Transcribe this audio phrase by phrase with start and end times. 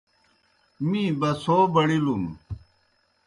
[0.87, 2.23] می بَڅَھو بڑِلُن۔